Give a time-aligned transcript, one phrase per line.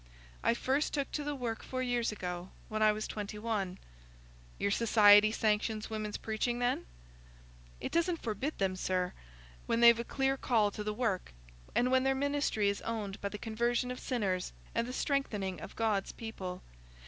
[0.41, 3.77] "I first took to the work four years since, when I was twenty one."
[4.57, 6.87] "Your Society sanctions women's preaching, then?"
[7.79, 9.13] "It doesn't forbid them, sir,
[9.67, 11.33] when they've a clear call to the work,
[11.75, 15.75] and when their ministry is owned by the conversion of sinners and the strengthening of
[15.75, 16.63] God's people.